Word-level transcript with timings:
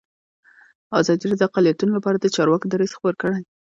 ازادي 0.99 1.25
راډیو 1.25 1.41
د 1.47 1.47
اقلیتونه 1.49 1.91
لپاره 1.97 2.17
د 2.19 2.25
چارواکو 2.35 2.65
دریځ 2.71 2.91
خپور 2.97 3.13
کړی. 3.21 3.39